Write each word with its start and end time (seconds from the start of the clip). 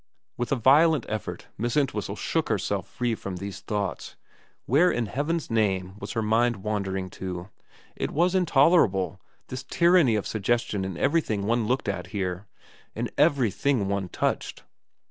With 0.39 0.51
a 0.51 0.55
violent 0.55 1.05
effort 1.07 1.45
Miss 1.59 1.77
Entwhistle 1.77 2.15
shook 2.15 2.49
herself 2.49 2.87
free 2.87 3.13
from 3.13 3.35
these 3.35 3.59
thoughts. 3.59 4.15
Where 4.65 4.89
in 4.91 5.05
heaven's 5.05 5.51
name 5.51 5.93
was 5.99 6.13
her 6.13 6.23
mind 6.23 6.63
wandering 6.63 7.11
to? 7.11 7.49
It 7.95 8.09
was 8.09 8.33
intolerable, 8.33 9.21
this 9.49 9.61
tyranny 9.61 10.15
of 10.15 10.25
suggestion 10.25 10.83
in 10.85 10.97
everything 10.97 11.45
one 11.45 11.67
looked 11.67 11.87
at 11.87 12.07
here, 12.07 12.47
in 12.95 13.11
everything 13.15 13.89
one 13.89 14.09
touched. 14.09 14.63